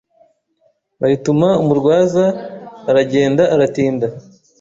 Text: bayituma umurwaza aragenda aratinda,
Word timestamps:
bayituma 0.99 1.47
umurwaza 1.63 2.25
aragenda 2.89 3.43
aratinda, 3.53 4.07